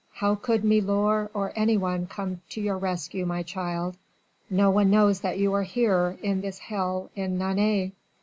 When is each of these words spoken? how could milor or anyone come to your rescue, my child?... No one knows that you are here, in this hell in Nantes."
how 0.13 0.33
could 0.33 0.63
milor 0.63 1.29
or 1.31 1.53
anyone 1.55 2.07
come 2.07 2.41
to 2.49 2.59
your 2.59 2.75
rescue, 2.79 3.23
my 3.23 3.43
child?... 3.43 3.95
No 4.49 4.71
one 4.71 4.89
knows 4.89 5.19
that 5.21 5.37
you 5.37 5.53
are 5.53 5.61
here, 5.61 6.17
in 6.23 6.41
this 6.41 6.57
hell 6.57 7.11
in 7.15 7.37
Nantes." 7.37 7.91